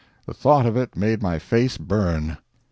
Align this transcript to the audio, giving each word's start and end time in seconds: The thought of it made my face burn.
The 0.25 0.33
thought 0.33 0.65
of 0.65 0.75
it 0.75 0.95
made 0.97 1.21
my 1.21 1.37
face 1.37 1.77
burn. 1.77 2.39